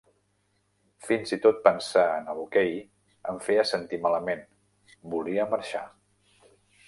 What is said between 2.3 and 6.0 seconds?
el hoquei em feia sentir malament, volia marxar.